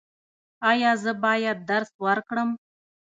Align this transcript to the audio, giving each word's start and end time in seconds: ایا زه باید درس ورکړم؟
ایا 0.69 0.91
زه 1.03 1.11
باید 1.23 1.57
درس 1.69 1.91
ورکړم؟ 2.05 2.49